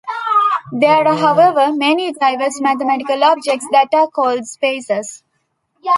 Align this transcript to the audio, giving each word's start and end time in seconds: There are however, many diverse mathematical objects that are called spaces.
There 0.71 1.07
are 1.07 1.15
however, 1.15 1.71
many 1.75 2.11
diverse 2.11 2.59
mathematical 2.59 3.23
objects 3.23 3.67
that 3.71 3.89
are 3.93 4.07
called 4.09 4.47
spaces. 4.47 5.21